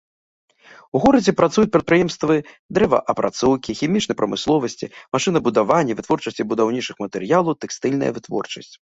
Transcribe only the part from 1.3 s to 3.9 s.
працуюць прадпрыемствы дрэваапрацоўкі,